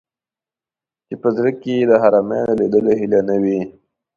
[1.07, 3.59] چې په زړه کې یې د حرمینو لیدلو هیله نه وي.